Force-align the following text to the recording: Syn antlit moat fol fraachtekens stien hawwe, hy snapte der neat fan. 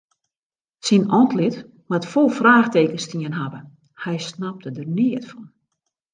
Syn 0.87 1.03
antlit 1.19 1.55
moat 1.89 2.09
fol 2.11 2.29
fraachtekens 2.39 3.03
stien 3.07 3.37
hawwe, 3.39 3.59
hy 4.03 4.15
snapte 4.29 4.69
der 4.75 4.89
neat 4.97 5.25
fan. 5.29 5.45